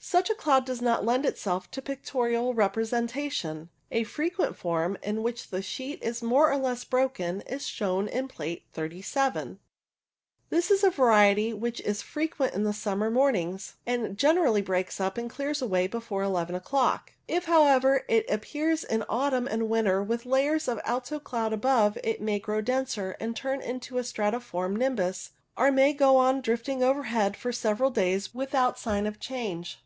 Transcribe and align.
Such 0.00 0.30
a 0.30 0.34
cloud 0.34 0.64
does 0.64 0.80
not 0.80 1.04
lend 1.04 1.26
itself 1.26 1.70
to 1.70 1.82
pictorial 1.82 2.54
representation. 2.54 3.68
A 3.90 4.04
frequent 4.04 4.54
form, 4.54 4.96
in 5.02 5.22
which 5.22 5.48
the 5.48 5.60
sheet 5.60 6.00
is 6.02 6.22
more 6.22 6.50
or 6.52 6.56
less 6.56 6.84
broken, 6.84 7.40
is 7.42 7.66
shown 7.66 8.06
in 8.06 8.28
Plate 8.28 8.64
37. 8.72 9.58
This 10.50 10.70
is 10.70 10.84
a 10.84 10.90
variety 10.90 11.52
which 11.52 11.80
is 11.80 12.00
frequent 12.02 12.54
in 12.54 12.64
the 12.64 12.72
summer 12.72 13.10
morn 13.10 13.34
ings, 13.34 13.76
and 13.86 14.16
generally 14.16 14.62
breaks 14.62 15.00
up 15.00 15.18
and 15.18 15.28
clears 15.28 15.60
away 15.60 15.86
before 15.86 16.22
eleven 16.22 16.54
o'clock. 16.54 17.14
If, 17.26 17.46
however, 17.46 18.04
it 18.08 18.28
appears 18.30 18.84
in 18.84 19.04
autumn 19.08 19.48
and 19.48 19.68
winter 19.70 20.02
with 20.02 20.26
layers 20.26 20.68
of 20.68 20.80
alto 20.84 21.18
cloud 21.18 21.52
above, 21.52 21.98
it 22.04 22.20
may 22.20 22.38
grow 22.38 22.60
denser, 22.60 23.16
and 23.18 23.34
turn 23.34 23.60
into 23.60 23.98
a 23.98 24.02
stratiform 24.02 24.76
nimbus, 24.76 25.30
or 25.56 25.68
it 25.68 25.72
may 25.74 25.92
go 25.92 26.18
on 26.18 26.40
drifting 26.40 26.82
overhead 26.82 27.36
for 27.36 27.52
several 27.52 27.90
days 27.90 28.32
without 28.34 28.78
sign 28.78 29.04
of 29.06 29.18
change. 29.18 29.76